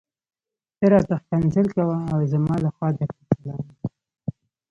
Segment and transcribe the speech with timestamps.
[0.77, 3.77] ته راته ښکنځل کوه او زما لخوا درته سلام دی.